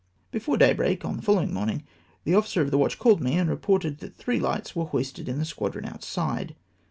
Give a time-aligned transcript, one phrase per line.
[0.31, 1.83] Before daybreak on the following morning
[2.23, 5.29] the offi cer of the watch called me, and reported that three lights were hoisted
[5.29, 6.55] in the squadron outside.